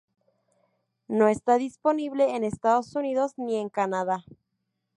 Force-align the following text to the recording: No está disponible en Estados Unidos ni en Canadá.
No 1.07 1.27
está 1.27 1.59
disponible 1.59 2.35
en 2.35 2.43
Estados 2.43 2.95
Unidos 2.95 3.33
ni 3.37 3.57
en 3.57 3.69
Canadá. 3.69 4.25